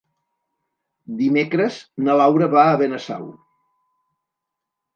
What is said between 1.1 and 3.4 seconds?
Dimecres na Laura va a Benasau.